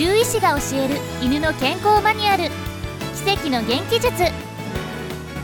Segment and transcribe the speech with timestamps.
[0.00, 2.44] 獣医師が教える犬の健康マニュアル。
[3.22, 4.10] 奇跡の元気術。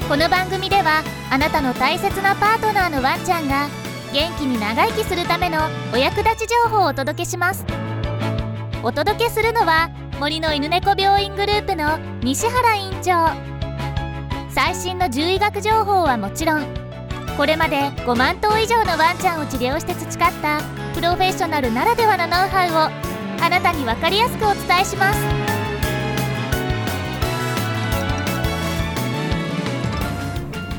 [0.08, 3.68] この番組ではあなたの大切なパートナーのワンちゃんが
[4.14, 5.58] 元気に長生きするための
[5.92, 7.66] お役立ち情報をお届けします。
[8.82, 13.28] お届けするのは森の犬猫病院グループの西原院長。
[14.48, 16.64] 最新の獣医学情報はもちろん
[17.36, 20.62] これまで5万頭以上のワンちゃんを治療して培った
[20.94, 23.05] プロフェッショナルならではのノウハウを
[23.40, 25.18] あなたに分かりやすくお伝えします。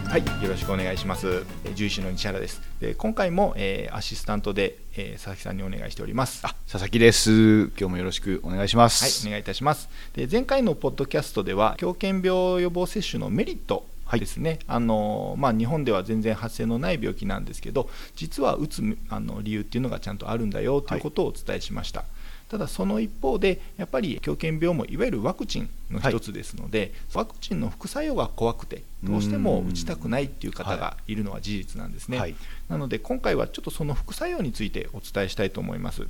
[0.10, 1.46] はいよろしくお願いします。
[1.64, 2.62] 獣医師の西原です。
[2.80, 6.46] で今回も、えー、アシスタントで、えー、佐々木さんにお願いしております。
[6.46, 7.68] あ佐々木です。
[7.68, 9.04] 今日もよろしくお願いします。
[9.04, 9.90] はいお願いいたします。
[10.14, 13.86] で前回のポッドキャストでは狂犬病予防接種のメリット
[14.18, 22.10] ですね、はい、あのまあ、日本では全然発生のない病気なんですけど実はうつあの理由っていうのがちゃんとあるんだよということをお伝えしました、はい
[22.50, 32.36] ただその一方でやっぱり狂犬病もいわゆるワクチンの一つですので、はい、ワクチンの副作用が怖くてどうしても打ちたくないっていう方がいるのは事実なんですね、はい、
[32.70, 36.08] なので今回はちょっとその副作用についてお伝えしたいと思います。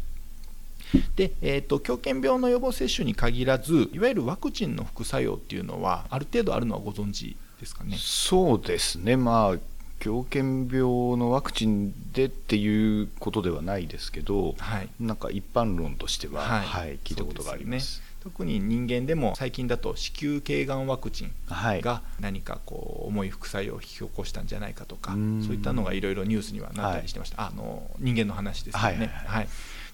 [1.18, 7.98] で、えーと、狂犬病の予防接種に限らずいわゆるワクチンの副作用っていうのはある程度あるのはご存知ですかね？
[8.00, 9.18] そうですね。
[9.18, 9.58] まあ
[10.00, 18.02] 狂犬病のワクチンでっていうことではないですけど、はい、なんか一般論としては、はい、はい、聞いたことがあります。
[18.24, 25.22] 特に人間でも最近だと子宮頸がんワクチンが何かこう重い副作用を引き起こしたんじゃないかとか、そう
[25.54, 28.88] いったのがいろいろニュースにはなったりしてました、はい、あの人間の話ですよね。
[28.88, 29.08] はい、はい。
[29.08, 29.48] はい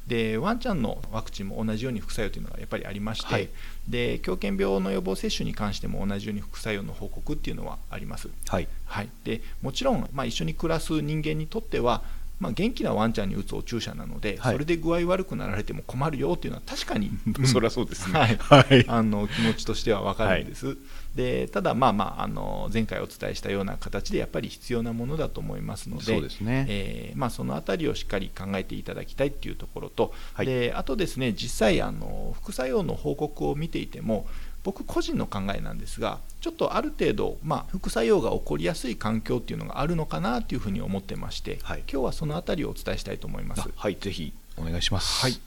[0.07, 3.49] でワンちゃんのワクチンも同じように副作用というのがやっぱりありまして、はい、
[3.87, 8.67] で狂犬病の予防接種に関しても同じように副作用の報告っていうのはあります、はい。
[8.85, 12.03] はい、でもちろん、まあ、一緒に暮らす人間にとっては
[12.43, 17.09] まあ、元気なワンちゃんに打つお注射なので、はい、それで具合悪くなられても困るよっていうのは確かに。
[17.47, 20.77] そりゃそうですね、はい、あの気持ちとしては分かるんです、はい、
[21.15, 34.27] でただまあまああの前回お伝えしたような形でやっぱり必要なものだと思いますのでそうですね、えー、まあ、その辺りをしっかり考えていただきたいっていうところと、であとですね実際あの副作用の報告を見ていても
[34.63, 43.69] 僕個人の考えなんですがちょっとある程度、まあ、副作用が起こりやすい環境っていうのがあるのかなというふうに思ってまして、はい、今日はその辺りをお伝えしたいと思います。
[43.75, 45.39] はいぜひお願いします、はい。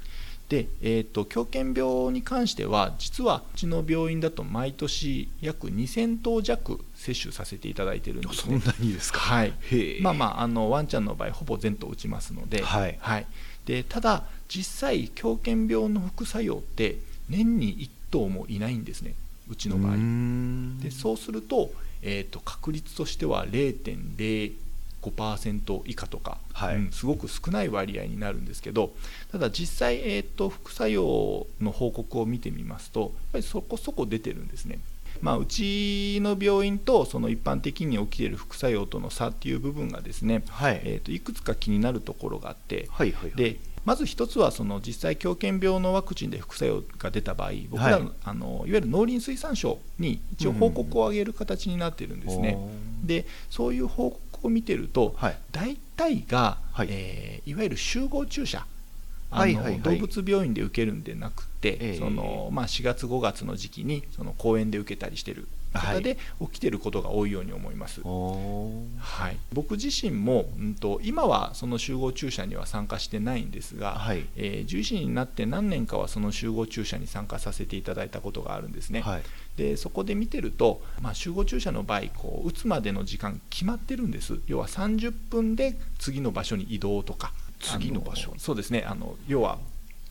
[0.48, 9.18] で、えーと、狂犬病に関しては実はうちの病院だと毎年約2000頭弱接種させていただいてるんです、ね、そんなにですか？
[9.18, 9.52] はい。
[10.00, 12.96] まあまああのワンちゃんの場合ほぼ全頭打ちますので,、はい。
[13.00, 13.26] はい、
[13.64, 16.98] でただ実際狂犬病の副作用って
[17.28, 19.14] 年に1頭もいないんですね。
[19.48, 19.96] うちの場合。
[20.82, 21.70] でそうすると,、
[22.02, 28.92] えーと、確率としては0.05%以下とか、はい、うん、すごく少ない割合になるんですけど
[29.30, 34.80] ただ実際、えーと、副作用の報告を見てみますとやっぱりそこそこ出てるんですね。
[35.22, 40.82] まあ、うちの病院とその一般的に起きている副作用との差っていう部分がですね、はい。
[40.84, 43.56] えー、といくつか気になるところがあって、はいはいはい、で
[43.86, 52.58] まず一つはその実際狂犬病のワクチンで副作用が出た場合僕ら、はい、あのいわゆる農林水産省に一応報告を上げる形になっているんですね。
[53.00, 58.66] うん、でそういう報告を見てると、はい、大体が、はい、えー、いわゆる集合注射
[59.30, 79.22] あの、はいはいはい、動物病院で受けるんでなくて、えー、そのまあ、4月5月の時期にその公園で受けたりしてる方で起きてることが多いように思います、はい、僕自身も、うんと、今はその集合注射には参加してないんですが、はい、えー、獣医師になって何年かはその集合注射に参加させていただいたことがあるんですね、はい、
[79.56, 84.38] でそこで見てると、まあ、集合注射の場合こう打つまでの時間決まってるんです。
[84.46, 87.32] 要は30分で次の場所に移動とか。
[87.58, 88.34] 次の場所。
[88.36, 88.84] そうですね。
[88.86, 89.58] あの要は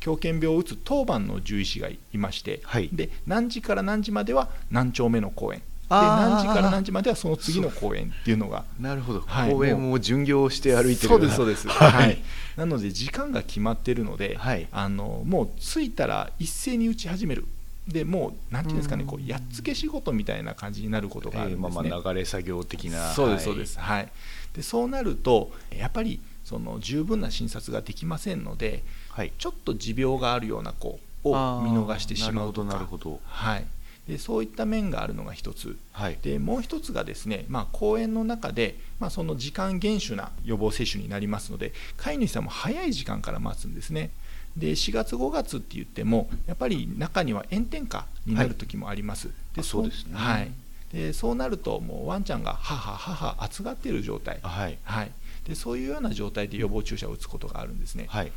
[0.06, 5.60] 狂犬病を打つ当番の獣医師がいまして、はい、で何時から何時までは何丁目の公園。
[5.60, 12.18] で何時から何時まではその次の公園っていうのが なるほど、はい、公園を巡業して歩いてるそうですそうです、 はい、
[12.56, 17.46] なので時間が決まってるので、はい、あのもう着いたら一斉に打ち始める。
[17.88, 23.14] でもうなんていうんですかねこうやっつけ仕事みたいな感じになることがあるんですね、えー、まあ、まあ流れ作業的な。
[23.14, 23.80] そうですそうです。
[23.80, 24.10] はい。
[24.56, 28.84] でそうなるとやっぱりその十分な診察ができませんので
[29.16, 31.32] はい、ちょっと持病があるような子を見
[31.72, 32.78] 逃してしまうとか。
[33.24, 33.66] はい、
[34.10, 44.12] でそういった面があるのが一つ、はい、でもう一つがですね、まあ、公園の中で、まあ、その時間厳守な予防接種になりますので飼い主さんも早い時間から待つんですね。
[44.58, 49.28] で4月5月って言ってもやっぱり中には炎天下になる時もあります。
[49.28, 50.52] はい、でそうですね、はい、
[50.92, 54.78] でそうなるともうワンちゃんが母母暑がっている状態、はい。
[54.84, 55.12] はい、
[55.46, 58.06] でそういうような状態で予防注射を打つことがあるんですね。
[58.10, 58.32] はい。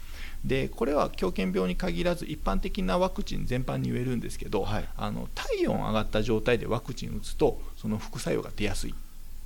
[0.45, 8.95] でこれは狂犬病に限らず一般的なワクチン全般に言えるんですけど、はい、あの体温上がった状態でワクチン打つとその副作用が出やすい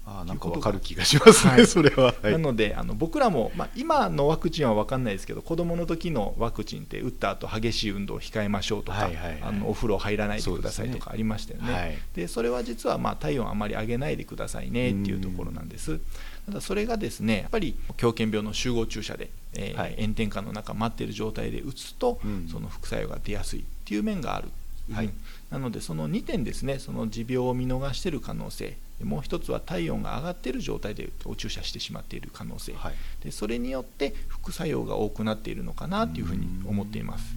[0.04, 16.00] あなんかわかる気がしますね、はい、それは、はい、なのであの僕らも、まあ、今のワクチンは分かんないですけど子どもの時のワクチンって打った後激しい運動を控えましょうとか、はいはいはい、あのお風呂入らないでくださいとかありましたよね、ねで、それは実はまあ体温あまり上げないでくださいねっていうところなんです。
[16.46, 24.48] ただそれがですねやっぱり狂犬病の集合注射で、えーはい、炎天下の中待っている状態で打つと、うん、その副作用が出やすいっていう面がある、
[24.92, 25.10] はい、
[25.50, 32.94] なのでその2点ですねその持病を見逃している可能性もう一つは体温が上がっている状態でお注射してしまっている可能性、はい、
[33.24, 37.34] でそれによって副作用が多くなっているのかなというふうに思っています。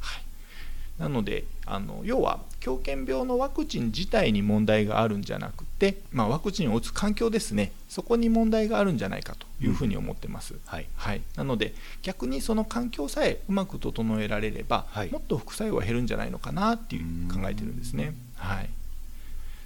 [0.00, 0.22] はい、
[1.02, 7.72] なのであの要は狂犬病のワクチン自体に問題があるんじゃなくて、まあ、ワクチンを打つ環境ですね。
[7.88, 18.14] そこに問題があるんじゃないかというふうに思ってます、うん、はい、はい、なので逆にその環境さえうまく整えられれば、はい、もっと副作用は減るんじゃないのかなっていう考えてるんですね。
[18.36, 18.70] はい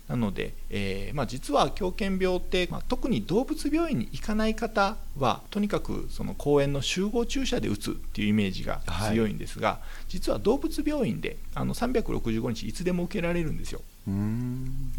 [0.09, 9.79] なので、えーまあ、実は狂犬病って、まあ、特に動物病院に行かない方はとにかくその公園の集合注射で打つっていうイメージが強いんですが、はい、
[10.09, 13.81] 実は動物病院であの365日いつでも受けられるんですよ。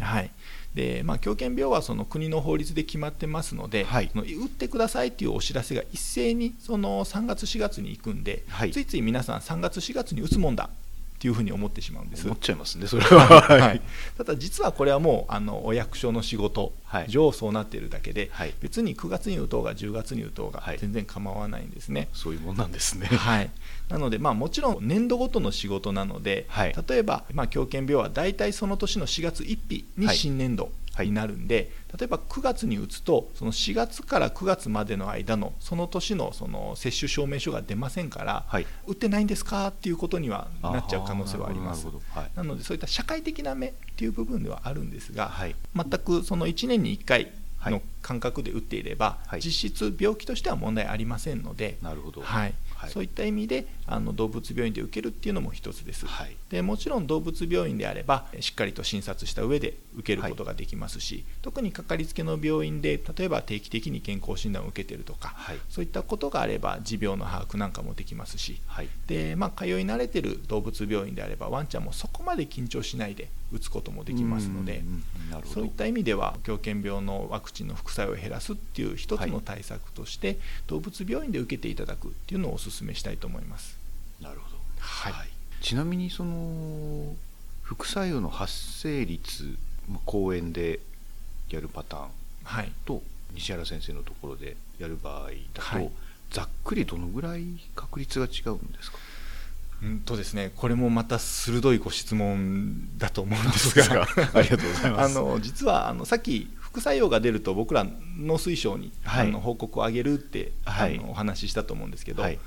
[0.00, 0.30] はい。
[0.74, 10.68] でまあ、狂犬病はその国の法律で決まってますので、はい、の打ってくださいというお知らせが一斉にその3月、4月に行くんで、はい、ついつい皆さん3月、4月に打つもんだ
[11.14, 12.26] っていうふうに思ってしまうんです。
[12.26, 13.80] 思っちゃいますねそれは、はい、
[14.18, 16.72] ただ実はこれはもうあのお役所の仕事
[17.08, 23.06] 上そうなっているだけで、はい、別に9月に打とうが10月に打とうが全然構わないんですね、そういうもんなんですね。
[23.06, 23.50] はい。
[23.88, 26.46] なのでまあもちろん年度ごとの仕事なので、
[26.88, 30.70] 例えば、まあ、狂犬病は大体その年の4月1日に新年度、
[31.02, 41.86] になるんで、例えば9月に打つとその4月から9月までの間のその年のその接種証明書が出ませんから、はい、打ってないんですかっていうことにはなっちゃう可能性はあります。
[42.10, 47.32] はい、なのでそういった社会的な目っていう部分ではあるんですが、はい、全くその1年に1回
[47.70, 51.78] の感覚で打っていれば、実質病気としては問題ありませんので。
[51.82, 65.34] なるほど、はいはい、そういった意味であの動物病院で受けるっていうのも一つです、はい、でもちろん動物病院であればしっかりと診察した上で受けることができますし、はい、特にかかりつけの病院で例えば定期的に健康診断を受けてるとか、
[65.68, 68.60] そういったことがあれば持病の把握なんかもできますし、
[69.06, 74.82] でまあ、通い慣れてる動物病院であればワンちゃんもそこまで緊張しないで打つこともできますので
[75.44, 83.78] そういった意味では狂犬病のワクチンの副作用を減らすっていう一つの対策として、動物病院で受けていただくっていうのをお勧めしたいと思います。
[84.20, 85.28] なるほど、はい、はい、
[85.62, 87.14] ちなみにその
[87.62, 89.56] 副作用の発生率
[90.04, 90.80] 公園で
[91.50, 93.02] やるパターンと、
[93.34, 95.90] 西原先生のところでやる場合だと、はい、
[96.30, 97.44] ざっくりどのぐらい
[97.76, 98.98] 確率が違うんですか？
[99.84, 104.06] うんとですね、これもまた鋭いご質問だと思うんですが。
[104.32, 105.18] ありがとうございます。
[105.18, 107.86] あの実はあのさっき副作用が出ると僕ら
[108.18, 112.38] 農水省に、はい、あの報告を上げるって、はい、あのお話ししたと思うんですけど、はい、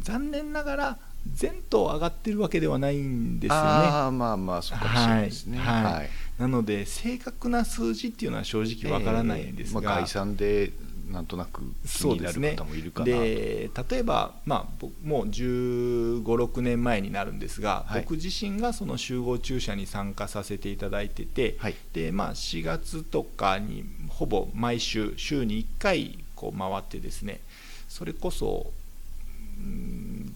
[0.00, 0.98] 残念ながら
[1.34, 3.60] 全頭上がってるわけではないんですよね。
[3.60, 5.58] あまあまあそうかもしれないですね。
[5.58, 10.72] はい、はい、なので正確な数字っていうのは正直わからないんですが、えーまあ、概算で
[11.10, 27.40] なんとなく気になる方もいるかなで、ね、例えば、まあ、もう1 5 6年前になるんですが、はい、僕自身がその集合注射に参加させていただいてて、はい、でまあ、4月とかにほぼ毎週週に1回こう回ってですね
[27.88, 28.72] それこそ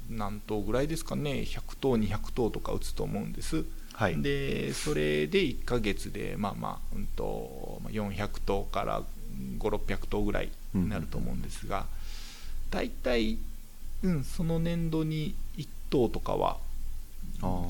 [0.09, 3.65] 何頭ぐらいですかね100頭200頭とか打つと思うんです。
[3.93, 9.03] はい、でそれで1ヶ月でまあまあ、うんと、400頭から
[9.59, 11.87] 5600頭ぐらいになると思うんですが、
[12.71, 13.39] 大体、
[14.03, 16.57] うん、その年度に1頭とかは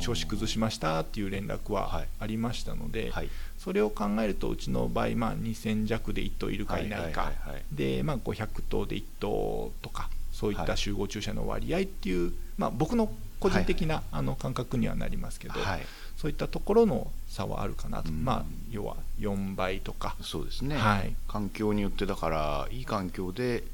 [0.00, 7.33] 調子崩しましたっていう連絡はありましたので、はい、それを考えるとうちの場合、まあ、2000弱で1頭いるかいないか、
[7.73, 15.81] で、まあ、500頭で1頭とかそういった集合注射の割合っていう、まあ、僕の個人的な、あの感覚にはなりますけど、はい、
[16.21, 20.17] そういったところの差はあるかなと、まあ、要は4倍とか。
[20.21, 23.65] そうですね、はい、環境によってだからいい環境で、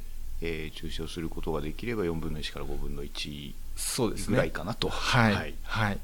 [0.40, 4.88] えー、注射をすることができれば4分の1から5分の1そうです、ね、ぐらいかなと。
[4.88, 5.98] はい、はい、はい。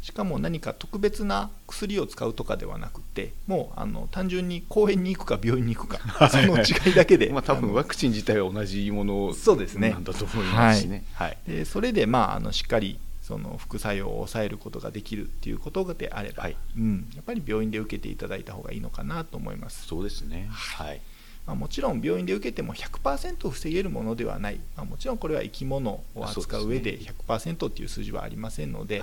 [0.00, 5.98] しかも何か特別な薬を使うとかではなくてもうあの単純に公園に行くか病院に行くか
[6.30, 7.30] その違いだけで。
[7.30, 9.34] まあ多分ワクチン自体は同じもの
[9.90, 11.04] なんだと思いますしね。
[11.14, 19.86] はい、でそれでまああのしっかりその副作用を抑えることができるっていうことであれば、はい、うん、やっぱり病院で受けていただいた方がいいのかなと思います。
[19.86, 21.00] そうですね、はい
[21.46, 29.02] まあ、もちろん病院で受けても100%防げるものではない、まあ、もちろんこれは生き物を扱う上で100%っていう数字はありませんので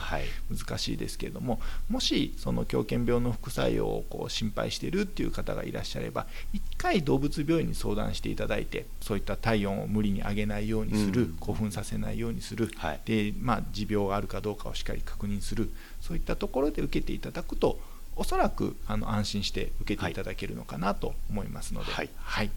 [0.49, 12.69] 難しいですけれども、もしその狂犬病の副作用をこう心配しているっていう方がいらっしゃれば1回動物病院に相談していただいてそういった体温を無理に上げないようにする、興奮させないようにする、
[13.05, 15.69] でまあ、持病があるかどうかをしっかり確認する。
[16.01, 17.79] そういったところで受けていただくと
[18.17, 22.49] おそらくあの安心して受けていただけるのかなと思いますので、はい、はい、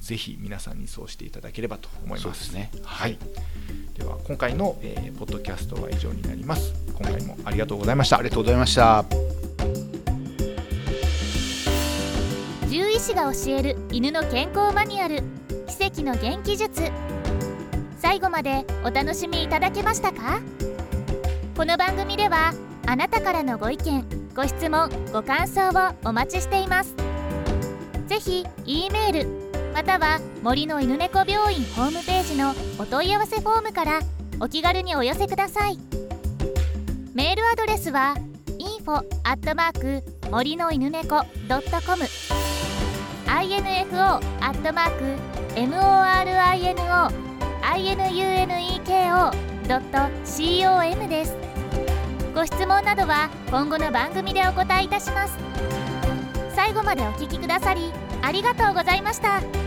[0.00, 2.52] ぜひ皆さんにそうしていただければと思います。
[2.52, 3.18] ね、はい、
[3.96, 6.74] では今回の、えー、ポッドキャストは以上になります。
[6.94, 8.18] 今回もありがとうございました。
[8.18, 9.04] ありがとうございました。
[12.62, 15.22] 獣医師が教える犬の健康マニュアル。
[15.66, 16.90] 奇跡の元気術。
[17.98, 20.40] 最後までお楽しみいただけましたか？
[21.56, 22.52] この番組では
[22.86, 26.94] あなたからのご意見ご質問ご感想をお待ちしています。
[28.06, 29.28] ぜひ E メール
[29.74, 34.00] または森の犬猫病院ホームページのお問い合わせフォームから
[34.40, 35.76] お気軽にお寄せください。
[37.12, 38.14] メールアドレスは
[38.58, 41.16] info アットマーク森の犬猫
[41.46, 42.02] .com
[43.26, 45.04] info アットマーク
[45.54, 47.10] morino
[49.68, 51.59] inuneko.com です。
[52.40, 55.36] ご質問などは今後の番組でお答えいたします
[56.56, 57.92] 最後までお聴きくださり
[58.22, 59.59] ありがとうございました。